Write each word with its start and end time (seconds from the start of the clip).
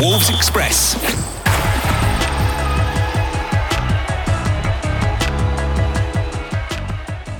Wolves 0.00 0.30
Express. 0.30 0.94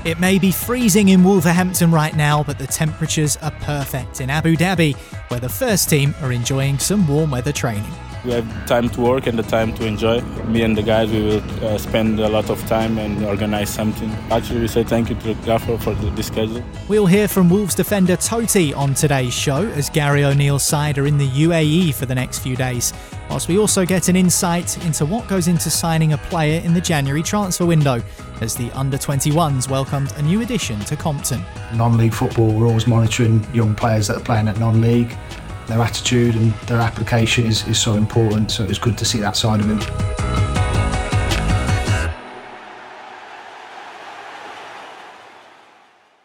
It 0.05 0.21
may 0.21 0.39
be 0.39 0.53
freezing 0.53 1.09
in 1.09 1.25
Wolverhampton 1.25 1.91
right 1.91 2.15
now, 2.15 2.43
but 2.43 2.59
the 2.59 2.67
temperatures 2.67 3.39
are 3.39 3.51
perfect 3.63 4.21
in 4.21 4.29
Abu 4.29 4.55
Dhabi, 4.55 4.95
where 5.29 5.41
the 5.41 5.49
first 5.49 5.89
team 5.89 6.15
are 6.21 6.31
enjoying 6.31 6.79
some 6.79 7.09
warm 7.09 7.31
weather 7.31 7.53
training. 7.53 7.91
We 8.25 8.33
have 8.33 8.67
time 8.67 8.89
to 8.91 9.01
work 9.03 9.27
and 9.27 9.39
the 9.39 9.43
time 9.43 9.75
to 9.75 9.85
enjoy. 9.85 10.23
Me 10.47 10.63
and 10.63 10.75
the 10.75 10.83
guys, 10.83 11.11
we 11.11 11.23
will 11.23 11.65
uh, 11.65 11.77
spend 11.77 12.19
a 12.21 12.29
lot 12.29 12.49
of 12.49 12.59
time 12.67 12.97
and 12.97 13.23
organize 13.23 13.69
something. 13.69 14.11
Actually, 14.31 14.61
we 14.61 14.69
say 14.69 14.83
thank 14.83 15.11
you 15.11 15.17
to 15.17 15.35
the 15.35 15.35
gaffer 15.45 15.77
for 15.77 15.93
the, 15.93 16.09
the 16.11 16.23
schedule. 16.23 16.63
We'll 16.89 17.05
hear 17.05 17.29
from 17.29 17.51
Wolves 17.51 17.75
defender 17.75 18.17
Toti 18.17 18.75
on 18.75 18.95
today's 18.95 19.35
show 19.35 19.67
as 19.73 19.91
Gary 19.91 20.25
O'Neil's 20.25 20.63
side 20.63 20.97
are 20.97 21.07
in 21.07 21.19
the 21.19 21.29
UAE 21.29 21.93
for 21.93 22.07
the 22.07 22.15
next 22.15 22.39
few 22.39 22.57
days, 22.57 22.95
whilst 23.29 23.49
we 23.49 23.59
also 23.59 23.85
get 23.85 24.09
an 24.09 24.17
insight 24.17 24.83
into 24.87 25.05
what 25.05 25.29
goes 25.29 25.47
into 25.47 25.69
signing 25.69 26.15
a 26.15 26.19
player 26.19 26.63
in 26.63 26.73
the 26.73 26.81
January 26.81 27.23
transfer 27.23 27.67
window 27.67 28.03
as 28.41 28.55
the 28.55 28.71
under 28.73 28.97
21s 28.97 29.69
welcomed 29.69 30.13
a 30.17 30.23
new 30.23 30.41
addition 30.41 30.81
to 30.81 30.97
Compton. 30.97 31.43
Non 31.75 31.99
league 31.99 32.15
football, 32.15 32.51
we're 32.53 32.67
always 32.67 32.87
monitoring 32.87 33.47
young 33.53 33.75
players 33.75 34.07
that 34.07 34.17
are 34.17 34.25
playing 34.25 34.49
at 34.49 34.59
non 34.59 34.81
league. 34.81 35.15
Their 35.67 35.81
attitude 35.81 36.35
and 36.35 36.53
their 36.67 36.79
application 36.79 37.47
is, 37.47 37.67
is 37.67 37.79
so 37.79 37.95
important, 37.95 38.51
so 38.51 38.65
it's 38.65 38.79
good 38.79 38.99
to 38.99 39.05
see 39.07 39.19
that 39.21 39.35
side 39.35 39.61
of 39.61 39.67
him. 39.67 39.81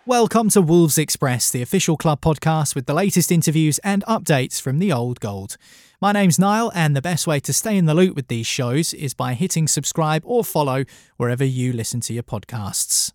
Welcome 0.05 0.49
to 0.49 0.61
Wolves 0.61 0.97
Express, 0.97 1.51
the 1.51 1.61
official 1.61 1.95
club 1.95 2.19
podcast 2.19 2.75
with 2.75 2.85
the 2.85 2.93
latest 2.93 3.31
interviews 3.31 3.79
and 3.79 4.03
updates 4.05 4.59
from 4.59 4.79
the 4.79 4.91
old 4.91 5.21
gold. 5.21 5.55
My 6.01 6.11
name's 6.11 6.37
Niall, 6.37 6.71
and 6.75 6.93
the 6.93 7.01
best 7.01 7.25
way 7.25 7.39
to 7.41 7.53
stay 7.53 7.77
in 7.77 7.85
the 7.85 7.93
loop 7.93 8.17
with 8.17 8.27
these 8.27 8.47
shows 8.47 8.93
is 8.93 9.13
by 9.13 9.35
hitting 9.35 9.69
subscribe 9.69 10.23
or 10.25 10.43
follow 10.43 10.83
wherever 11.15 11.45
you 11.45 11.71
listen 11.71 12.01
to 12.01 12.13
your 12.13 12.23
podcasts. 12.23 13.13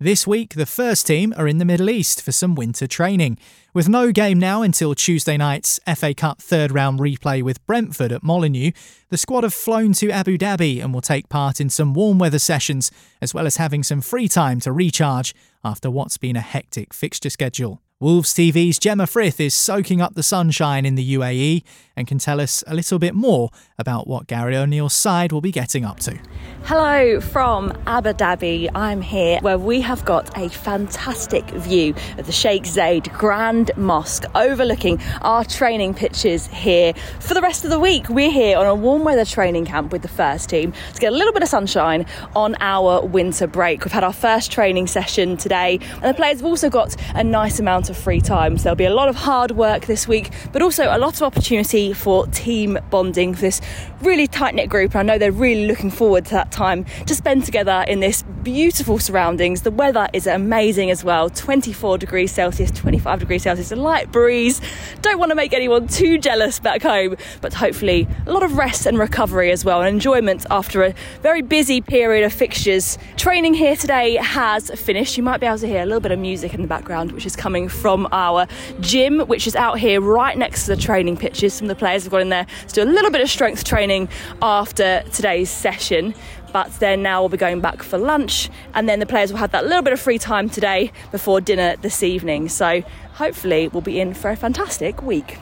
This 0.00 0.28
week, 0.28 0.54
the 0.54 0.64
first 0.64 1.08
team 1.08 1.34
are 1.36 1.48
in 1.48 1.58
the 1.58 1.64
Middle 1.64 1.90
East 1.90 2.22
for 2.22 2.30
some 2.30 2.54
winter 2.54 2.86
training. 2.86 3.36
With 3.74 3.88
no 3.88 4.12
game 4.12 4.38
now 4.38 4.62
until 4.62 4.94
Tuesday 4.94 5.36
night's 5.36 5.80
FA 5.96 6.14
Cup 6.14 6.40
third 6.40 6.70
round 6.70 7.00
replay 7.00 7.42
with 7.42 7.66
Brentford 7.66 8.12
at 8.12 8.22
Molineux, 8.22 8.70
the 9.08 9.18
squad 9.18 9.42
have 9.42 9.52
flown 9.52 9.94
to 9.94 10.08
Abu 10.12 10.38
Dhabi 10.38 10.80
and 10.80 10.94
will 10.94 11.00
take 11.00 11.28
part 11.28 11.60
in 11.60 11.68
some 11.68 11.94
warm 11.94 12.20
weather 12.20 12.38
sessions, 12.38 12.92
as 13.20 13.34
well 13.34 13.44
as 13.44 13.56
having 13.56 13.82
some 13.82 14.00
free 14.00 14.28
time 14.28 14.60
to 14.60 14.70
recharge 14.70 15.34
after 15.64 15.90
what's 15.90 16.16
been 16.16 16.36
a 16.36 16.40
hectic 16.40 16.94
fixture 16.94 17.30
schedule. 17.30 17.82
Wolves 18.00 18.32
TV's 18.32 18.78
Gemma 18.78 19.08
Frith 19.08 19.40
is 19.40 19.54
soaking 19.54 20.00
up 20.00 20.14
the 20.14 20.22
sunshine 20.22 20.86
in 20.86 20.94
the 20.94 21.14
UAE 21.14 21.64
and 21.96 22.06
can 22.06 22.18
tell 22.18 22.40
us 22.40 22.62
a 22.68 22.74
little 22.74 23.00
bit 23.00 23.12
more 23.12 23.50
about 23.76 24.06
what 24.06 24.28
Gary 24.28 24.56
O'Neil's 24.56 24.94
side 24.94 25.32
will 25.32 25.40
be 25.40 25.50
getting 25.50 25.84
up 25.84 25.98
to. 25.98 26.16
Hello 26.62 27.20
from 27.20 27.72
Abu 27.88 28.10
Dhabi. 28.10 28.70
I'm 28.72 29.00
here 29.00 29.40
where 29.40 29.58
we 29.58 29.80
have 29.80 30.04
got 30.04 30.38
a 30.38 30.48
fantastic 30.48 31.44
view 31.46 31.92
of 32.18 32.26
the 32.26 32.32
Sheikh 32.32 32.62
Zayed 32.62 33.12
Grand 33.14 33.72
Mosque 33.76 34.26
overlooking 34.36 35.00
our 35.22 35.44
training 35.44 35.94
pitches 35.94 36.46
here. 36.46 36.94
For 37.18 37.34
the 37.34 37.40
rest 37.40 37.64
of 37.64 37.70
the 37.70 37.80
week, 37.80 38.08
we're 38.08 38.30
here 38.30 38.58
on 38.58 38.66
a 38.66 38.76
warm 38.76 39.02
weather 39.02 39.24
training 39.24 39.64
camp 39.64 39.90
with 39.90 40.02
the 40.02 40.08
first 40.08 40.48
team 40.48 40.72
to 40.94 41.00
get 41.00 41.12
a 41.12 41.16
little 41.16 41.32
bit 41.32 41.42
of 41.42 41.48
sunshine 41.48 42.06
on 42.36 42.54
our 42.60 43.04
winter 43.04 43.48
break. 43.48 43.84
We've 43.84 43.90
had 43.90 44.04
our 44.04 44.12
first 44.12 44.52
training 44.52 44.86
session 44.86 45.36
today, 45.36 45.80
and 45.94 46.04
the 46.04 46.14
players 46.14 46.38
have 46.38 46.46
also 46.46 46.70
got 46.70 46.94
a 47.16 47.24
nice 47.24 47.58
amount 47.58 47.87
of 47.90 47.96
free 47.96 48.20
time. 48.20 48.58
So 48.58 48.64
there'll 48.64 48.76
be 48.76 48.84
a 48.84 48.94
lot 48.94 49.08
of 49.08 49.16
hard 49.16 49.52
work 49.52 49.86
this 49.86 50.06
week, 50.06 50.30
but 50.52 50.62
also 50.62 50.84
a 50.84 50.98
lot 50.98 51.16
of 51.16 51.22
opportunity 51.22 51.92
for 51.92 52.26
team 52.28 52.78
bonding 52.90 53.34
for 53.34 53.40
this 53.40 53.60
really 54.02 54.26
tight 54.26 54.54
knit 54.54 54.68
group. 54.68 54.94
And 54.94 55.10
I 55.10 55.14
know 55.14 55.18
they're 55.18 55.32
really 55.32 55.66
looking 55.66 55.90
forward 55.90 56.24
to 56.26 56.30
that 56.32 56.52
time 56.52 56.84
to 57.06 57.14
spend 57.14 57.44
together 57.44 57.84
in 57.88 58.00
this 58.00 58.22
beautiful 58.42 58.98
surroundings. 58.98 59.62
The 59.62 59.70
weather 59.70 60.08
is 60.12 60.26
amazing 60.26 60.90
as 60.90 61.04
well 61.04 61.28
24 61.30 61.98
degrees 61.98 62.32
Celsius, 62.32 62.70
25 62.70 63.20
degrees 63.20 63.42
Celsius, 63.42 63.72
a 63.72 63.76
light 63.76 64.10
breeze. 64.12 64.60
Don't 65.02 65.18
want 65.18 65.30
to 65.30 65.34
make 65.34 65.52
anyone 65.52 65.86
too 65.88 66.18
jealous 66.18 66.58
back 66.58 66.82
home, 66.82 67.16
but 67.40 67.54
hopefully 67.54 68.06
a 68.26 68.32
lot 68.32 68.42
of 68.42 68.56
rest 68.56 68.86
and 68.86 68.98
recovery 68.98 69.50
as 69.50 69.64
well, 69.64 69.80
and 69.80 69.88
enjoyment 69.88 70.46
after 70.50 70.82
a 70.82 70.94
very 71.22 71.42
busy 71.42 71.80
period 71.80 72.24
of 72.24 72.32
fixtures. 72.32 72.98
Training 73.16 73.54
here 73.54 73.76
today 73.76 74.16
has 74.16 74.70
finished. 74.70 75.16
You 75.16 75.22
might 75.22 75.40
be 75.40 75.46
able 75.46 75.58
to 75.58 75.66
hear 75.66 75.82
a 75.82 75.86
little 75.86 76.00
bit 76.00 76.12
of 76.12 76.18
music 76.18 76.54
in 76.54 76.62
the 76.62 76.68
background, 76.68 77.12
which 77.12 77.26
is 77.26 77.36
coming 77.36 77.68
from 77.80 78.08
our 78.12 78.46
gym, 78.80 79.20
which 79.20 79.46
is 79.46 79.56
out 79.56 79.78
here 79.78 80.00
right 80.00 80.36
next 80.36 80.66
to 80.66 80.74
the 80.74 80.80
training 80.80 81.16
pitches. 81.16 81.54
Some 81.54 81.66
of 81.66 81.68
the 81.68 81.78
players 81.78 82.02
have 82.04 82.10
got 82.10 82.20
in 82.20 82.28
there 82.28 82.46
to 82.68 82.74
do 82.74 82.82
a 82.82 82.90
little 82.90 83.10
bit 83.10 83.20
of 83.20 83.30
strength 83.30 83.64
training 83.64 84.08
after 84.42 85.02
today's 85.12 85.50
session. 85.50 86.14
But 86.52 86.72
then 86.80 87.02
now 87.02 87.20
we'll 87.20 87.28
be 87.28 87.36
going 87.36 87.60
back 87.60 87.82
for 87.82 87.98
lunch, 87.98 88.48
and 88.74 88.88
then 88.88 89.00
the 89.00 89.06
players 89.06 89.30
will 89.30 89.38
have 89.38 89.52
that 89.52 89.66
little 89.66 89.82
bit 89.82 89.92
of 89.92 90.00
free 90.00 90.18
time 90.18 90.48
today 90.48 90.92
before 91.12 91.40
dinner 91.40 91.76
this 91.76 92.02
evening. 92.02 92.48
So 92.48 92.82
hopefully, 93.14 93.68
we'll 93.68 93.82
be 93.82 94.00
in 94.00 94.14
for 94.14 94.30
a 94.30 94.36
fantastic 94.36 95.02
week. 95.02 95.38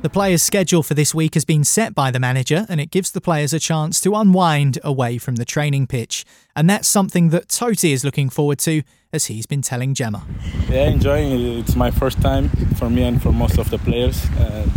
The 0.00 0.08
players' 0.08 0.44
schedule 0.44 0.84
for 0.84 0.94
this 0.94 1.12
week 1.12 1.34
has 1.34 1.44
been 1.44 1.64
set 1.64 1.92
by 1.92 2.12
the 2.12 2.20
manager, 2.20 2.66
and 2.68 2.80
it 2.80 2.92
gives 2.92 3.10
the 3.10 3.20
players 3.20 3.52
a 3.52 3.58
chance 3.58 4.00
to 4.02 4.14
unwind 4.14 4.78
away 4.84 5.18
from 5.18 5.34
the 5.34 5.44
training 5.44 5.88
pitch. 5.88 6.24
And 6.54 6.70
that's 6.70 6.86
something 6.86 7.30
that 7.30 7.48
Toti 7.48 7.92
is 7.92 8.04
looking 8.04 8.30
forward 8.30 8.60
to, 8.60 8.84
as 9.12 9.26
he's 9.26 9.44
been 9.44 9.60
telling 9.60 9.94
Gemma. 9.94 10.24
Yeah, 10.68 10.84
enjoying 10.84 11.32
it. 11.32 11.58
It's 11.58 11.74
my 11.74 11.90
first 11.90 12.22
time 12.22 12.48
for 12.76 12.88
me 12.88 13.02
and 13.02 13.20
for 13.20 13.32
most 13.32 13.58
of 13.58 13.70
the 13.70 13.78
players. 13.78 14.24
Uh, 14.38 14.68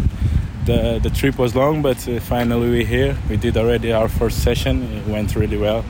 the, 0.65 0.99
the 1.03 1.11
trip 1.11 1.37
was 1.37 1.55
long, 1.55 1.83
but 1.83 2.07
uh, 2.07 2.19
finally 2.19 2.71
we're 2.71 2.85
here. 2.85 3.15
We 3.29 3.37
did 3.37 3.57
already 3.57 3.93
our 3.93 4.09
first 4.09 4.41
session. 4.41 4.91
It 4.91 5.05
went 5.05 5.35
really 5.35 5.57
well. 5.57 5.85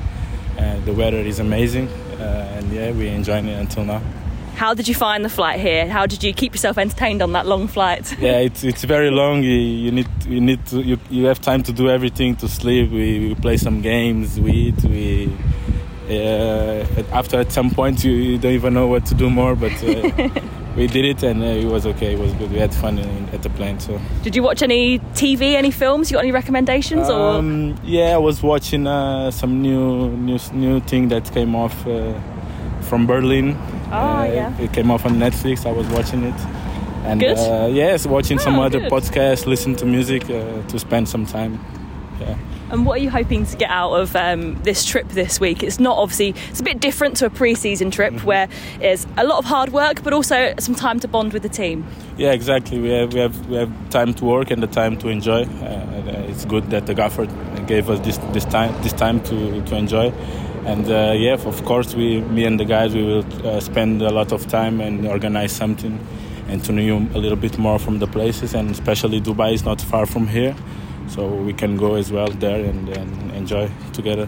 And 0.57 0.83
the 0.83 0.93
weather 0.93 1.19
is 1.19 1.39
amazing. 1.39 1.87
Uh, 1.87 2.57
and 2.57 2.69
yeah, 2.73 2.91
we're 2.91 3.13
enjoying 3.13 3.47
it 3.47 3.57
until 3.57 3.85
now. 3.85 4.01
How 4.55 4.73
did 4.73 4.87
you 4.87 4.95
find 4.95 5.25
the 5.25 5.29
flight 5.29 5.59
here? 5.59 5.87
How 5.87 6.05
did 6.05 6.23
you 6.23 6.33
keep 6.33 6.53
yourself 6.53 6.77
entertained 6.77 7.21
on 7.21 7.31
that 7.33 7.45
long 7.45 7.67
flight? 7.67 8.11
yeah, 8.19 8.37
it's, 8.37 8.63
it's 8.63 8.83
very 8.83 9.09
long. 9.09 9.43
You, 9.43 9.51
you 9.55 9.91
need 9.91 10.07
you 10.27 10.39
need 10.39 10.65
to 10.67 10.81
you, 10.81 10.99
you 11.09 11.25
have 11.25 11.41
time 11.41 11.63
to 11.63 11.73
do 11.73 11.89
everything 11.89 12.35
to 12.37 12.47
sleep. 12.47 12.91
We, 12.91 13.29
we 13.29 13.35
play 13.35 13.57
some 13.57 13.81
games. 13.81 14.39
We 14.39 14.51
eat. 14.51 14.83
We 14.83 15.35
uh, 16.11 16.85
after 17.11 17.39
at 17.39 17.51
some 17.51 17.71
point 17.71 18.03
you, 18.03 18.11
you, 18.11 18.37
don't 18.37 18.53
even 18.53 18.73
know 18.73 18.87
what 18.87 19.05
to 19.07 19.15
do 19.15 19.29
more. 19.29 19.55
But 19.55 19.71
uh, 19.83 20.29
we 20.75 20.87
did 20.87 21.05
it 21.05 21.23
and 21.23 21.41
uh, 21.41 21.47
it 21.47 21.65
was 21.65 21.85
okay. 21.85 22.13
It 22.13 22.19
was 22.19 22.33
good. 22.33 22.51
We 22.51 22.59
had 22.59 22.73
fun 22.73 22.99
in, 22.99 23.29
at 23.29 23.43
the 23.43 23.49
plane. 23.49 23.79
So. 23.79 23.99
Did 24.23 24.35
you 24.35 24.43
watch 24.43 24.61
any 24.61 24.99
TV, 24.99 25.53
any 25.53 25.71
films? 25.71 26.11
You 26.11 26.15
got 26.15 26.23
any 26.23 26.31
recommendations? 26.31 27.09
Um, 27.09 27.79
yeah, 27.83 28.13
I 28.13 28.17
was 28.17 28.43
watching 28.43 28.87
uh, 28.87 29.31
some 29.31 29.61
new 29.61 30.09
new 30.17 30.39
new 30.53 30.79
thing 30.81 31.07
that 31.09 31.31
came 31.31 31.55
off 31.55 31.87
uh, 31.87 32.13
from 32.81 33.07
Berlin. 33.07 33.57
Oh 33.91 34.23
yeah. 34.23 34.57
It 34.59 34.71
came 34.73 34.89
off 34.91 35.05
on 35.05 35.13
Netflix. 35.17 35.65
I 35.65 35.71
was 35.71 35.87
watching 35.87 36.23
it. 36.23 36.39
And? 37.03 37.23
Uh, 37.23 37.67
yes, 37.71 38.05
watching 38.05 38.37
some 38.39 38.57
Oh, 38.59 38.63
other 38.63 38.79
good. 38.79 38.91
podcasts, 38.91 39.45
listen 39.47 39.75
to 39.77 39.85
music 39.85 40.23
uh, 40.29 40.61
to 40.67 40.79
spend 40.79 41.09
some 41.09 41.25
time. 41.25 41.59
Yeah. 42.19 42.37
And 42.69 42.85
what 42.85 42.99
are 42.99 43.03
you 43.03 43.09
hoping 43.09 43.45
to 43.47 43.57
get 43.57 43.69
out 43.69 43.91
of 43.93 44.15
um, 44.15 44.55
this 44.63 44.85
trip 44.85 45.09
this 45.09 45.39
week? 45.41 45.61
It's 45.63 45.79
not 45.79 45.97
obviously 45.97 46.35
it's 46.51 46.61
a 46.61 46.63
bit 46.63 46.79
different 46.79 47.17
to 47.17 47.25
a 47.25 47.29
pre-season 47.29 47.91
trip 47.91 48.13
Mm-hmm. 48.13 48.25
where 48.27 48.47
it's 48.79 49.05
a 49.17 49.25
lot 49.25 49.39
of 49.39 49.45
hard 49.45 49.73
work, 49.73 50.03
but 50.03 50.13
also 50.13 50.53
some 50.59 50.75
time 50.75 50.99
to 51.01 51.07
bond 51.07 51.33
with 51.33 51.41
the 51.43 51.49
team. 51.49 51.85
Yeah, 52.17 52.31
exactly. 52.31 52.79
We 52.79 52.89
have 52.91 53.13
we 53.13 53.19
have 53.19 53.45
we 53.47 53.57
have 53.57 53.71
time 53.89 54.13
to 54.13 54.25
work 54.25 54.51
and 54.51 54.61
the 54.63 54.67
time 54.67 54.95
to 54.99 55.09
enjoy. 55.09 55.41
Uh, 55.43 56.27
it's 56.29 56.45
good 56.45 56.69
that 56.69 56.85
the 56.85 56.93
gaffer 56.93 57.25
gave 57.67 57.89
us 57.89 57.99
this 58.01 58.17
this 58.31 58.45
time 58.45 58.73
this 58.83 58.93
time 58.93 59.19
to 59.23 59.61
to 59.65 59.75
enjoy. 59.75 60.13
And 60.65 60.85
uh, 60.89 61.13
yeah, 61.17 61.33
of 61.33 61.65
course, 61.65 61.95
we 61.95 62.21
me 62.21 62.45
and 62.45 62.59
the 62.59 62.65
guys 62.65 62.93
we 62.93 63.03
will 63.03 63.47
uh, 63.47 63.59
spend 63.59 64.01
a 64.01 64.11
lot 64.11 64.31
of 64.31 64.47
time 64.47 64.79
and 64.79 65.07
organize 65.07 65.51
something 65.51 65.99
and 66.47 66.63
to 66.65 66.71
know 66.71 66.97
a 67.15 67.17
little 67.17 67.37
bit 67.37 67.57
more 67.57 67.79
from 67.79 67.99
the 67.99 68.07
places 68.07 68.53
and 68.53 68.69
especially 68.69 69.21
Dubai 69.21 69.53
is 69.53 69.63
not 69.65 69.81
far 69.81 70.05
from 70.05 70.27
here, 70.27 70.55
so 71.07 71.27
we 71.27 71.53
can 71.53 71.77
go 71.77 71.95
as 71.95 72.11
well 72.11 72.27
there 72.27 72.63
and, 72.63 72.89
and 72.89 73.31
enjoy 73.31 73.71
together. 73.93 74.27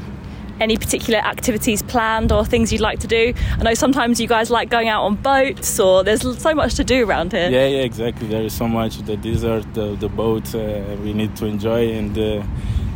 Any 0.59 0.77
particular 0.77 1.19
activities 1.19 1.81
planned 1.81 2.31
or 2.31 2.45
things 2.45 2.71
you'd 2.71 2.81
like 2.81 2.99
to 2.99 3.07
do? 3.07 3.33
I 3.59 3.63
know 3.63 3.73
sometimes 3.73 4.19
you 4.19 4.27
guys 4.27 4.49
like 4.49 4.69
going 4.69 4.87
out 4.87 5.03
on 5.03 5.15
boats, 5.15 5.79
or 5.79 6.03
there's 6.03 6.21
so 6.39 6.53
much 6.53 6.75
to 6.75 6.83
do 6.83 7.05
around 7.05 7.31
here. 7.33 7.49
Yeah, 7.49 7.67
yeah, 7.67 7.83
exactly. 7.83 8.27
There 8.27 8.43
is 8.43 8.53
so 8.53 8.67
much 8.67 8.97
the 8.99 9.17
desert, 9.17 9.65
the 9.73 9.95
the 9.95 10.09
boat. 10.09 10.55
Uh, 10.55 10.95
we 11.03 11.13
need 11.13 11.35
to 11.37 11.45
enjoy 11.45 11.91
and 11.93 12.17
uh, 12.17 12.43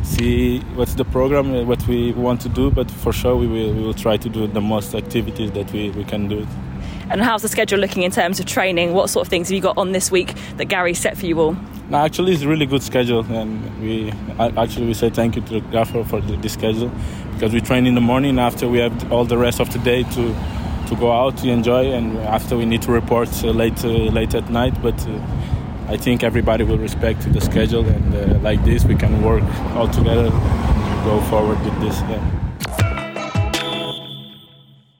see 0.08 0.60
what's 0.74 0.94
the 0.94 1.04
program, 1.04 1.54
uh, 1.54 1.64
what 1.64 1.86
we 1.86 2.12
want 2.12 2.40
to 2.42 2.48
do. 2.48 2.70
But 2.70 2.90
for 2.90 3.12
sure, 3.12 3.36
we 3.36 3.46
will 3.46 3.72
we 3.72 3.82
will 3.82 3.94
try 3.94 4.16
to 4.16 4.28
do 4.28 4.46
the 4.46 4.60
most 4.60 4.94
activities 4.94 5.52
that 5.52 5.72
we, 5.72 5.90
we 5.90 6.04
can 6.04 6.28
do. 6.28 6.46
And 7.10 7.22
how's 7.22 7.42
the 7.42 7.48
schedule 7.48 7.78
looking 7.78 8.02
in 8.02 8.10
terms 8.10 8.38
of 8.38 8.46
training? 8.46 8.92
What 8.92 9.08
sort 9.08 9.26
of 9.26 9.30
things 9.30 9.48
have 9.48 9.54
you 9.54 9.62
got 9.62 9.78
on 9.78 9.92
this 9.92 10.10
week 10.10 10.34
that 10.58 10.66
Gary 10.66 10.94
set 10.94 11.16
for 11.16 11.24
you 11.24 11.40
all? 11.40 11.56
No, 11.88 11.98
actually, 11.98 12.32
it's 12.34 12.42
a 12.42 12.48
really 12.48 12.66
good 12.66 12.82
schedule, 12.82 13.24
and 13.32 13.80
we 13.80 14.12
actually 14.38 14.86
we 14.86 14.94
say 14.94 15.08
thank 15.08 15.36
you 15.36 15.42
to 15.42 15.54
the 15.54 15.60
gaffer 15.60 16.04
for 16.04 16.20
the, 16.20 16.36
this 16.36 16.52
schedule 16.52 16.90
because 17.32 17.52
we 17.54 17.60
train 17.60 17.86
in 17.86 17.94
the 17.94 18.00
morning. 18.00 18.38
After 18.38 18.68
we 18.68 18.78
have 18.78 19.12
all 19.12 19.24
the 19.24 19.38
rest 19.38 19.60
of 19.60 19.72
the 19.72 19.78
day 19.78 20.02
to 20.02 20.34
to 20.88 20.96
go 20.96 21.10
out 21.12 21.38
to 21.38 21.48
enjoy, 21.48 21.92
and 21.92 22.18
after 22.18 22.56
we 22.56 22.66
need 22.66 22.82
to 22.82 22.92
report 22.92 23.28
uh, 23.42 23.50
late 23.52 23.82
uh, 23.84 23.88
late 23.88 24.34
at 24.34 24.50
night. 24.50 24.74
But 24.82 25.00
uh, 25.08 25.18
I 25.88 25.96
think 25.96 26.22
everybody 26.22 26.64
will 26.64 26.76
respect 26.76 27.32
the 27.32 27.40
schedule, 27.40 27.86
and 27.88 28.14
uh, 28.14 28.38
like 28.40 28.62
this, 28.62 28.84
we 28.84 28.94
can 28.94 29.22
work 29.22 29.42
all 29.74 29.88
together 29.88 30.26
and 30.26 31.04
go 31.04 31.18
forward 31.30 31.58
with 31.64 31.80
this. 31.80 31.98
Yeah. 32.02 32.38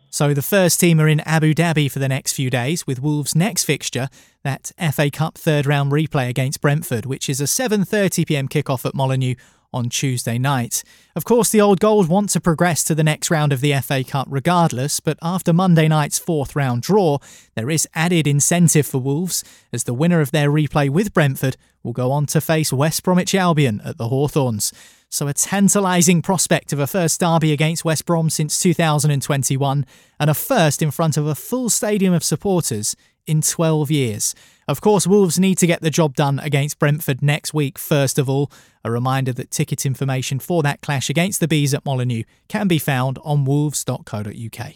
So 0.09 0.33
the 0.33 0.43
first 0.43 0.81
team 0.81 0.99
are 0.99 1.07
in 1.07 1.21
Abu 1.21 1.55
Dhabi 1.55 1.91
for 1.91 1.99
the 1.99 2.09
next 2.09 2.33
few 2.33 2.49
days, 2.49 2.87
with 2.87 3.01
Wolves' 3.01 3.35
next 3.35 3.65
fixture, 3.65 4.09
that 4.43 4.73
FA 4.93 5.11
Cup 5.11 5.37
third 5.37 5.67
round 5.67 5.93
replay 5.93 6.29
against 6.31 6.63
Brentford, 6.63 7.05
which 7.05 7.29
is 7.29 7.41
a 7.41 7.45
7:30 7.45 8.27
p.m. 8.27 8.49
kickoff 8.49 8.87
at 8.87 8.95
Molineux 8.95 9.35
on 9.73 9.89
Tuesday 9.89 10.39
night. 10.39 10.83
Of 11.15 11.25
course, 11.25 11.51
the 11.51 11.61
Old 11.61 11.81
Gold 11.81 12.09
want 12.09 12.31
to 12.31 12.41
progress 12.41 12.83
to 12.85 12.95
the 12.95 13.05
next 13.05 13.31
round 13.31 13.53
of 13.53 13.61
the 13.61 13.75
FA 13.81 14.03
Cup 14.05 14.27
regardless, 14.31 15.01
but 15.01 15.19
after 15.23 15.53
Monday 15.53 15.89
night's 15.89 16.19
fourth 16.19 16.57
round 16.57 16.83
draw, 16.83 17.19
there 17.55 17.71
is 17.71 17.89
added 17.95 18.27
incentive 18.27 18.87
for 18.87 18.99
Wolves, 18.99 19.45
as 19.73 19.85
the 19.85 19.95
winner 19.95 20.21
of 20.21 20.31
their 20.31 20.51
replay 20.51 20.89
with 20.89 21.13
Brentford 21.13 21.57
will 21.83 21.93
go 21.93 22.11
on 22.11 22.27
to 22.27 22.41
face 22.41 22.73
West 22.73 23.03
Bromwich 23.03 23.35
Albion 23.35 23.81
at 23.85 23.99
the 23.99 24.09
Hawthorns. 24.09 24.73
So 25.11 25.27
a 25.27 25.33
tantalising 25.33 26.21
prospect 26.21 26.73
of 26.73 26.79
a 26.79 26.87
first 26.87 27.21
derby 27.21 27.53
against 27.53 27.85
West 27.85 28.05
Brom 28.05 28.29
since 28.29 28.61
2021, 28.61 29.87
and 30.21 30.31
a 30.31 30.35
first 30.35 30.83
in 30.83 30.91
front 30.91 31.17
of 31.17 31.27
a 31.27 31.35
full 31.35 31.71
stadium 31.71 32.13
of 32.13 32.23
supporters 32.23 32.95
in 33.27 33.41
12 33.41 33.91
years. 33.91 34.35
Of 34.69 34.83
course, 34.83 35.07
Wolves 35.07 35.39
need 35.39 35.57
to 35.59 35.67
get 35.67 35.81
the 35.81 35.89
job 35.89 36.15
done 36.15 36.39
against 36.41 36.79
Brentford 36.79 37.23
next 37.23 37.55
week, 37.55 37.79
first 37.79 38.19
of 38.19 38.29
all. 38.29 38.53
A 38.85 38.91
reminder 38.91 39.33
that 39.33 39.51
ticket 39.51 39.87
information 39.87 40.39
for 40.39 40.63
that 40.63 40.83
clash 40.83 41.09
against 41.09 41.41
the 41.41 41.49
Bees 41.49 41.73
at 41.73 41.87
Molineux 41.87 42.25
can 42.49 42.69
be 42.69 42.79
found 42.79 43.19
on 43.25 43.47
wolves.co.uk. 43.47 44.75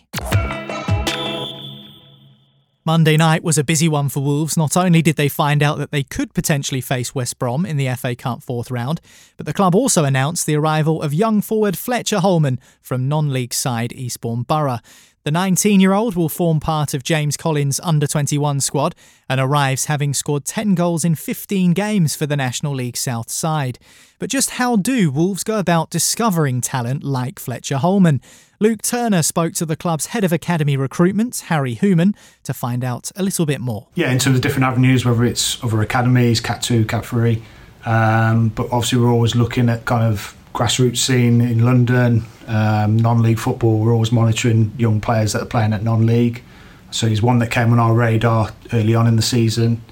Monday 2.85 3.17
night 3.17 3.45
was 3.45 3.59
a 3.59 3.63
busy 3.63 3.87
one 3.87 4.09
for 4.09 4.21
Wolves. 4.21 4.57
Not 4.57 4.77
only 4.77 5.03
did 5.03 5.15
they 5.15 5.29
find 5.29 5.63
out 5.63 5.79
that 5.79 5.93
they 5.93 6.03
could 6.03 6.35
potentially 6.35 6.81
face 6.81 7.15
West 7.15 7.39
Brom 7.39 7.65
in 7.65 7.77
the 7.77 7.89
FA 7.95 8.17
Cup 8.17 8.43
fourth 8.43 8.73
round, 8.73 9.01
but 9.37 9.47
the 9.47 9.53
club 9.53 9.75
also 9.75 10.05
announced 10.05 10.47
the 10.47 10.57
arrival 10.57 11.01
of 11.01 11.15
young 11.15 11.43
forward 11.43 11.79
Fletcher 11.79 12.19
Holman 12.19 12.59
from 12.81 13.09
non 13.09 13.33
league 13.33 13.55
side 13.55 13.93
Eastbourne 13.93 14.43
Borough. 14.43 14.81
The 15.25 15.31
19 15.31 15.79
year 15.79 15.93
old 15.93 16.17
will 16.17 16.29
form 16.29 16.59
part 16.59 16.95
of 16.95 17.05
James 17.05 17.37
Collins' 17.37 17.79
under 17.85 18.09
21 18.09 18.61
squad 18.61 18.97
and 19.29 19.41
arrives 19.41 19.85
having 19.85 20.15
scored 20.15 20.45
10 20.45 20.75
goals 20.75 21.05
in 21.05 21.15
15 21.15 21.75
games 21.75 22.17
for 22.17 22.27
the 22.27 22.37
National 22.37 22.75
League 22.75 22.97
South 22.97 23.31
side. 23.31 23.79
But 24.19 24.31
just 24.31 24.51
how 24.51 24.75
do 24.75 25.13
Wolves 25.13 25.45
go 25.45 25.61
about 25.61 25.91
discovering 25.91 26.61
talent 26.61 27.05
like 27.05 27.39
Fletcher 27.39 27.77
Holman? 27.77 28.21
Luke 28.59 28.83
Turner 28.83 29.23
spoke 29.23 29.53
to 29.55 29.65
the 29.65 29.77
club's 29.77 30.07
head 30.07 30.25
of 30.25 30.33
academy 30.33 30.77
recruitment, 30.77 31.45
Harry 31.47 31.77
Hooman, 31.77 32.17
to 32.43 32.53
find 32.53 32.83
out 32.83 33.13
a 33.15 33.23
little 33.23 33.47
bit 33.47 33.61
more. 33.61 33.87
Yeah, 33.95 34.11
in 34.11 34.19
terms 34.19 34.35
of 34.35 34.43
different 34.43 34.65
avenues, 34.65 35.05
whether 35.05 35.25
it's 35.25 35.63
other 35.63 35.81
academies, 35.83 36.41
Cat 36.41 36.63
2, 36.63 36.85
Cat 36.87 37.07
3, 37.07 37.41
um, 37.87 38.49
but 38.49 38.65
obviously 38.73 38.99
we're 38.99 39.13
always 39.13 39.37
looking 39.37 39.69
at 39.69 39.85
kind 39.85 40.03
of 40.03 40.37
grassroots 40.55 40.99
scene 40.99 41.41
in 41.41 41.65
London, 41.65 42.25
um, 42.47 42.97
non-league 42.97 43.39
football. 43.39 43.79
We're 43.79 43.93
always 43.93 44.13
monitoring 44.13 44.73
young 44.77 45.01
players 45.01 45.33
that 45.33 45.43
are 45.43 45.47
playing 45.47 45.73
at 45.73 45.83
non-league. 45.83 46.43
So 46.91 47.07
he's 47.07 47.23
one 47.23 47.39
that 47.39 47.51
came 47.51 47.73
on 47.73 47.79
our 47.79 47.95
radar 47.95 48.51
early 48.73 48.95
on 48.95 49.07
in 49.07 49.17
the 49.17 49.23
season. 49.23 49.83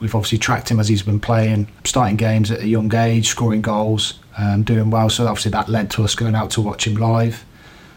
We've 0.00 0.14
obviously 0.14 0.38
tracked 0.38 0.70
him 0.70 0.80
as 0.80 0.88
he's 0.88 1.02
been 1.02 1.20
playing, 1.20 1.68
starting 1.84 2.16
games 2.16 2.50
at 2.50 2.60
a 2.60 2.66
young 2.66 2.94
age, 2.94 3.28
scoring 3.28 3.60
goals, 3.62 4.20
um, 4.38 4.62
doing 4.62 4.90
well. 4.90 5.10
So 5.10 5.26
obviously 5.26 5.50
that 5.50 5.68
led 5.68 5.90
to 5.92 6.04
us 6.04 6.14
going 6.14 6.34
out 6.34 6.50
to 6.52 6.60
watch 6.62 6.86
him 6.86 6.94
live. 6.94 7.44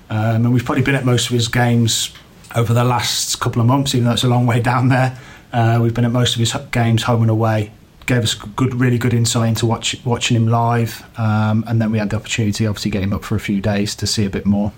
Um, 0.09 0.45
and 0.45 0.53
we've 0.53 0.65
probably 0.65 0.83
been 0.83 0.95
at 0.95 1.05
most 1.05 1.27
of 1.27 1.33
his 1.33 1.47
games 1.47 2.13
over 2.55 2.73
the 2.73 2.83
last 2.83 3.39
couple 3.39 3.61
of 3.61 3.67
months, 3.67 3.95
even 3.95 4.05
though 4.05 4.13
it's 4.13 4.23
a 4.23 4.27
long 4.27 4.45
way 4.45 4.59
down 4.59 4.89
there. 4.89 5.17
Uh, 5.53 5.79
we've 5.81 5.93
been 5.93 6.05
at 6.05 6.11
most 6.11 6.33
of 6.35 6.39
his 6.39 6.53
games 6.71 7.03
home 7.03 7.21
and 7.21 7.31
away. 7.31 7.71
Gave 8.11 8.23
us 8.23 8.33
good, 8.33 8.75
really 8.75 8.97
good 8.97 9.13
insight 9.13 9.47
into 9.47 9.65
watch, 9.65 9.95
watching 10.03 10.35
him 10.35 10.47
live, 10.47 11.01
um, 11.17 11.63
and 11.65 11.81
then 11.81 11.93
we 11.93 11.97
had 11.97 12.09
the 12.09 12.17
opportunity, 12.17 12.67
obviously, 12.67 12.91
get 12.91 13.03
him 13.03 13.13
up 13.13 13.23
for 13.23 13.35
a 13.35 13.39
few 13.39 13.61
days 13.61 13.95
to 13.95 14.05
see 14.05 14.25
a 14.25 14.29
bit 14.29 14.45
more. 14.45 14.73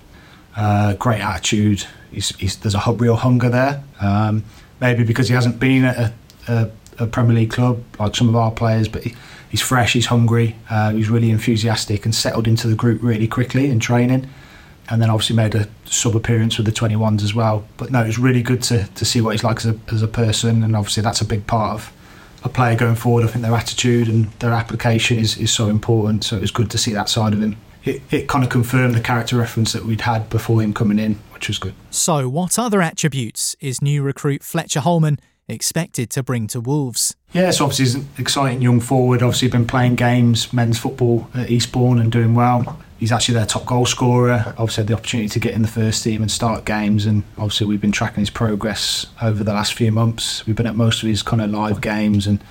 Uh, 0.56 0.94
great 0.94 1.20
attitude. 1.20 1.88
He's, 2.12 2.30
he's, 2.36 2.58
there's 2.58 2.76
a 2.76 2.92
real 2.92 3.16
hunger 3.16 3.50
there. 3.50 3.84
Um, 4.00 4.44
maybe 4.80 5.04
because 5.04 5.30
he 5.30 5.34
hasn't 5.34 5.60
been 5.60 5.84
at 5.84 5.98
a, 5.98 6.14
a, 6.48 6.72
a 7.00 7.08
Premier 7.08 7.34
League 7.34 7.50
club 7.50 7.82
like 7.98 8.16
some 8.16 8.30
of 8.30 8.36
our 8.36 8.52
players, 8.52 8.88
but 8.88 9.02
he, 9.02 9.16
he's 9.50 9.62
fresh, 9.62 9.94
he's 9.94 10.06
hungry, 10.06 10.56
uh, 10.70 10.92
he's 10.92 11.10
really 11.10 11.32
enthusiastic, 11.32 12.06
and 12.06 12.14
settled 12.14 12.48
into 12.48 12.68
the 12.68 12.76
group 12.76 13.02
really 13.02 13.28
quickly 13.28 13.68
in 13.68 13.80
training 13.80 14.30
and 14.92 15.02
then 15.02 15.10
obviously 15.10 15.36
made 15.36 15.56
a 15.56 15.68
sub 15.86 16.16
appearance 16.16 16.58
with 16.58 16.68
the 16.68 16.72
21s 16.72 17.24
as 17.24 17.34
well. 17.34 17.66
But 17.78 17.90
no, 17.90 18.04
it 18.04 18.06
was 18.06 18.20
really 18.20 18.44
good 18.44 18.62
to, 18.66 18.86
to 18.94 19.06
see 19.06 19.22
what 19.22 19.32
he's 19.32 19.44
like 19.44 19.58
as 19.58 19.66
a, 19.66 19.80
as 19.92 20.04
a 20.04 20.08
person, 20.08 20.62
and 20.62 20.76
obviously 20.76 21.02
that's 21.02 21.22
a 21.22 21.26
big 21.26 21.48
part 21.48 21.74
of 21.74 21.92
a 22.44 22.50
player 22.50 22.76
going 22.76 22.96
forward. 22.96 23.24
I 23.24 23.28
think 23.28 23.44
their 23.44 23.54
attitude 23.54 24.08
and 24.08 24.32
their 24.40 24.52
application 24.52 25.18
is, 25.18 25.38
is 25.38 25.52
so 25.52 25.68
important, 25.68 26.24
so 26.24 26.38
it 26.38 26.42
was 26.42 26.52
good 26.52 26.70
to 26.72 26.78
see 26.78 26.94
that 26.94 27.10
side 27.10 27.34
of 27.34 27.42
him. 27.42 27.58
It, 27.84 28.02
it 28.12 28.28
kind 28.28 28.44
of 28.44 28.50
confirmed 28.50 28.96
the 28.96 29.02
character 29.02 29.38
reference 29.38 29.74
that 29.74 29.86
we'd 29.86 30.02
had 30.02 30.30
before 30.30 30.62
him 30.62 30.74
coming 30.74 31.00
in, 31.00 31.16
which 31.34 31.48
was 31.48 31.58
good. 31.58 31.74
So, 31.90 32.30
what 32.30 32.58
other 32.58 32.82
attributes 32.82 33.56
is 33.60 33.82
new 33.82 34.02
recruit 34.02 34.42
Fletcher 34.42 34.80
Holman 34.80 35.20
expected 35.50 36.10
to 36.12 36.24
bring 36.24 36.48
to 36.48 36.62
Wolves? 36.62 37.16
Yeah, 37.34 37.52
so 37.52 37.66
obviously 37.66 37.86
he's 37.86 37.96
an 37.96 38.08
exciting 38.18 38.62
young 38.62 38.80
forward. 38.80 39.22
Obviously, 39.22 39.50
been 39.50 39.68
playing 39.68 39.96
games, 39.96 40.54
men's 40.54 40.80
football 40.80 41.28
at 41.34 41.50
Eastbourne 41.50 42.00
and 42.00 42.12
doing 42.12 42.36
well. 42.36 42.80
He's 43.04 43.12
actually 43.12 43.36
their 43.36 43.46
top 43.46 43.66
goal 43.66 43.86
scorer. 43.86 44.54
Obviously, 44.58 44.84
had 44.84 44.88
the 44.88 44.94
opportunity 44.94 45.28
to 45.28 45.38
get 45.38 45.54
in 45.54 45.62
the 45.62 45.68
first 45.68 46.02
team 46.06 46.22
and 46.22 46.32
start 46.32 46.64
games. 46.64 47.06
And 47.06 47.24
obviously, 47.38 47.68
we've 47.68 47.82
been 47.82 47.92
tracking 47.92 48.22
his 48.22 48.30
progress 48.30 49.08
over 49.22 49.44
the 49.44 49.52
last 49.52 49.74
few 49.74 49.92
months. 49.92 50.48
We've 50.48 50.56
been 50.56 50.68
at 50.68 50.78
most 50.78 51.04
of 51.04 51.10
his 51.10 51.22
kind 51.22 51.42
of 51.42 51.52
live 51.52 51.82
games 51.82 52.28
and 52.28 52.42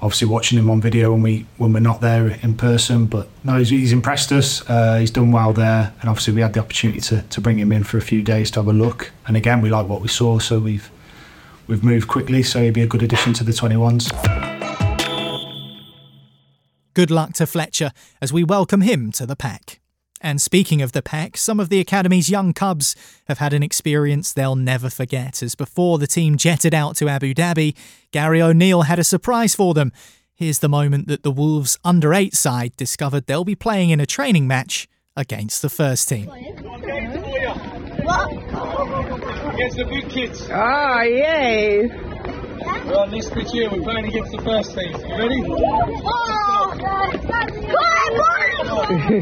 obviously 0.00 0.28
watching 0.28 0.56
him 0.56 0.70
on 0.70 0.80
video 0.80 1.10
when 1.10 1.22
we 1.22 1.46
when 1.56 1.72
we're 1.72 1.80
not 1.80 2.00
there 2.00 2.28
in 2.28 2.54
person. 2.54 3.06
But 3.06 3.26
no, 3.42 3.58
he's, 3.58 3.70
he's 3.70 3.90
impressed 3.90 4.30
us. 4.30 4.62
Uh, 4.70 4.98
he's 4.98 5.10
done 5.10 5.32
well 5.32 5.52
there, 5.52 5.92
and 6.00 6.08
obviously 6.08 6.32
we 6.32 6.42
had 6.42 6.52
the 6.52 6.60
opportunity 6.60 7.00
to, 7.00 7.22
to 7.22 7.40
bring 7.40 7.58
him 7.58 7.72
in 7.72 7.82
for 7.82 7.98
a 7.98 8.00
few 8.00 8.22
days 8.22 8.52
to 8.52 8.60
have 8.60 8.68
a 8.68 8.72
look. 8.72 9.10
And 9.26 9.36
again, 9.36 9.60
we 9.60 9.68
like 9.68 9.88
what 9.88 10.00
we 10.00 10.06
saw, 10.06 10.38
so 10.38 10.60
we've 10.60 10.92
we've 11.66 11.82
moved 11.82 12.06
quickly. 12.06 12.44
So 12.44 12.62
he'd 12.62 12.72
be 12.72 12.82
a 12.82 12.86
good 12.86 13.02
addition 13.02 13.32
to 13.32 13.42
the 13.42 13.50
21s. 13.50 14.12
Good 16.94 17.10
luck 17.10 17.32
to 17.32 17.48
Fletcher 17.48 17.90
as 18.22 18.32
we 18.32 18.44
welcome 18.44 18.82
him 18.82 19.10
to 19.10 19.26
the 19.26 19.34
pack. 19.34 19.80
And 20.20 20.40
speaking 20.40 20.82
of 20.82 20.92
the 20.92 21.02
Peck, 21.02 21.36
some 21.36 21.60
of 21.60 21.68
the 21.68 21.80
Academy's 21.80 22.28
young 22.28 22.52
Cubs 22.52 22.96
have 23.28 23.38
had 23.38 23.52
an 23.52 23.62
experience 23.62 24.32
they'll 24.32 24.56
never 24.56 24.90
forget, 24.90 25.42
as 25.42 25.54
before 25.54 25.98
the 25.98 26.06
team 26.06 26.36
jetted 26.36 26.74
out 26.74 26.96
to 26.96 27.08
Abu 27.08 27.34
Dhabi, 27.34 27.76
Gary 28.10 28.42
O'Neil 28.42 28.82
had 28.82 28.98
a 28.98 29.04
surprise 29.04 29.54
for 29.54 29.74
them. 29.74 29.92
Here's 30.34 30.58
the 30.60 30.68
moment 30.68 31.08
that 31.08 31.22
the 31.22 31.30
Wolves 31.30 31.78
under 31.84 32.14
8 32.14 32.34
side 32.34 32.76
discovered 32.76 33.26
they'll 33.26 33.44
be 33.44 33.54
playing 33.54 33.90
in 33.90 34.00
a 34.00 34.06
training 34.06 34.46
match 34.46 34.88
against 35.16 35.62
the 35.62 35.68
first 35.68 36.08
team. 36.08 36.28
Against 36.28 36.62
the 39.76 39.84
big 39.84 40.08
kids. 40.08 40.48
Ah, 40.50 41.02
yay. 41.02 41.88
We're 42.86 42.94
on 42.94 43.10
this 43.10 43.28
pitch 43.28 43.50
here. 43.52 43.68
We're 43.70 43.82
playing 43.82 44.06
against 44.06 44.32
the 44.32 44.40
first 44.42 44.74
team. 44.74 44.92
You 44.92 45.16
ready? 45.18 45.42
You 48.88 48.94
guys 48.96 49.20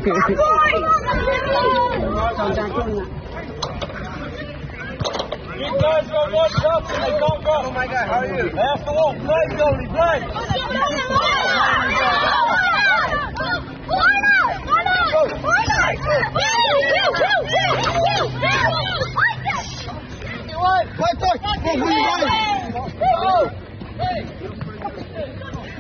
got 6.06 6.30
one 6.32 6.50
shot 6.52 6.87
and 6.87 7.02
they 7.02 7.11
can't 7.11 7.20
go. 7.20 7.50
Oh 7.50 7.73
my 7.73 7.87
god, 7.88 8.06
how 8.06 8.20
are 8.20 8.26
you? 8.26 8.49
They 8.49 8.62
have 8.62 8.85
to 8.85 8.92
walk. 8.92 9.16
Play, 9.16 9.46
goalie, 9.56 9.88
play. 9.90 10.46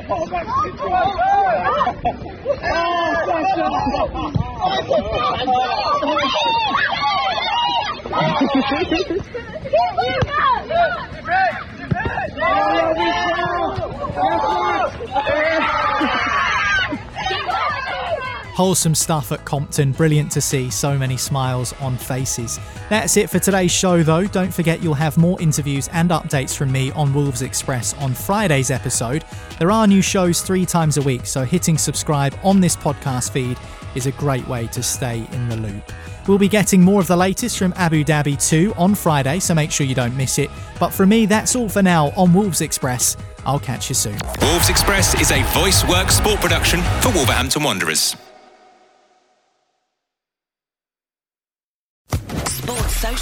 아! 0.08 0.46
Wholesome 18.56 18.94
stuff 18.94 19.32
at 19.32 19.44
Compton. 19.44 19.92
Brilliant 19.92 20.32
to 20.32 20.40
see 20.40 20.70
so 20.70 20.96
many 20.96 21.18
smiles 21.18 21.74
on 21.74 21.98
faces. 21.98 22.58
That's 22.88 23.18
it 23.18 23.28
for 23.28 23.38
today's 23.38 23.70
show, 23.70 24.02
though. 24.02 24.26
Don't 24.26 24.52
forget 24.52 24.82
you'll 24.82 24.94
have 24.94 25.18
more 25.18 25.38
interviews 25.42 25.88
and 25.88 26.08
updates 26.08 26.56
from 26.56 26.72
me 26.72 26.90
on 26.92 27.12
Wolves 27.12 27.42
Express 27.42 27.92
on 27.98 28.14
Friday's 28.14 28.70
episode. 28.70 29.26
There 29.58 29.70
are 29.70 29.86
new 29.86 30.00
shows 30.00 30.40
three 30.40 30.64
times 30.64 30.96
a 30.96 31.02
week, 31.02 31.26
so 31.26 31.44
hitting 31.44 31.76
subscribe 31.76 32.34
on 32.42 32.62
this 32.62 32.74
podcast 32.76 33.30
feed 33.30 33.58
is 33.94 34.06
a 34.06 34.12
great 34.12 34.48
way 34.48 34.68
to 34.68 34.82
stay 34.82 35.26
in 35.32 35.50
the 35.50 35.56
loop. 35.58 35.92
We'll 36.26 36.38
be 36.38 36.48
getting 36.48 36.80
more 36.80 37.02
of 37.02 37.08
the 37.08 37.16
latest 37.16 37.58
from 37.58 37.74
Abu 37.76 38.04
Dhabi 38.04 38.42
2 38.42 38.72
on 38.78 38.94
Friday, 38.94 39.38
so 39.38 39.54
make 39.54 39.70
sure 39.70 39.86
you 39.86 39.94
don't 39.94 40.16
miss 40.16 40.38
it. 40.38 40.48
But 40.80 40.94
for 40.94 41.04
me, 41.04 41.26
that's 41.26 41.54
all 41.56 41.68
for 41.68 41.82
now 41.82 42.06
on 42.16 42.32
Wolves 42.32 42.62
Express. 42.62 43.18
I'll 43.44 43.60
catch 43.60 43.90
you 43.90 43.94
soon. 43.94 44.16
Wolves 44.40 44.70
Express 44.70 45.20
is 45.20 45.30
a 45.30 45.42
voice 45.52 45.86
work 45.86 46.10
sport 46.10 46.40
production 46.40 46.80
for 47.02 47.12
Wolverhampton 47.12 47.62
Wanderers. 47.62 48.16